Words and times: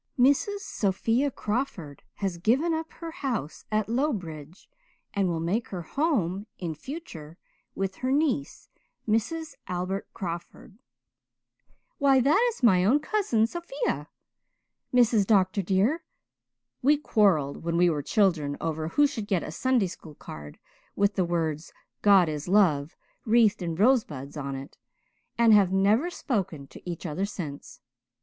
'Mrs. 0.19 0.61
Sophia 0.61 1.29
Crawford 1.29 2.01
has 2.15 2.39
given 2.39 2.73
up 2.73 2.91
her 2.93 3.11
house 3.11 3.65
at 3.71 3.87
Lowbridge 3.87 4.67
and 5.13 5.27
will 5.27 5.39
make 5.39 5.67
her 5.67 5.83
home 5.83 6.47
in 6.57 6.73
future 6.73 7.37
with 7.75 7.97
her 7.97 8.11
niece, 8.11 8.67
Mrs. 9.07 9.53
Albert 9.67 10.07
Crawford.' 10.11 10.79
Why 11.99 12.19
that 12.19 12.43
is 12.51 12.63
my 12.63 12.83
own 12.83 12.99
cousin 12.99 13.45
Sophia, 13.45 14.09
Mrs. 14.91 15.27
Dr. 15.27 15.61
dear. 15.61 16.03
We 16.81 16.97
quarrelled 16.97 17.57
when 17.63 17.77
we 17.77 17.87
were 17.87 18.01
children 18.01 18.57
over 18.59 18.87
who 18.87 19.05
should 19.05 19.27
get 19.27 19.43
a 19.43 19.51
Sunday 19.51 19.85
school 19.85 20.15
card 20.15 20.57
with 20.95 21.13
the 21.13 21.25
words 21.25 21.71
'God 22.01 22.27
is 22.27 22.47
Love,' 22.47 22.95
wreathed 23.23 23.61
in 23.61 23.75
rosebuds, 23.75 24.35
on 24.35 24.55
it, 24.55 24.79
and 25.37 25.53
have 25.53 25.71
never 25.71 26.09
spoken 26.09 26.65
to 26.69 26.89
each 26.89 27.05
other 27.05 27.27
since. 27.27 27.81